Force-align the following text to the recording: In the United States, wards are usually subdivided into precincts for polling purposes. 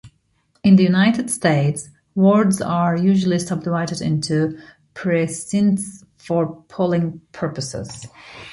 In 0.63 0.77
the 0.77 0.83
United 0.83 1.29
States, 1.29 1.91
wards 2.15 2.59
are 2.59 2.95
usually 2.97 3.37
subdivided 3.37 4.01
into 4.01 4.57
precincts 4.95 6.03
for 6.17 6.55
polling 6.69 7.21
purposes. 7.33 8.07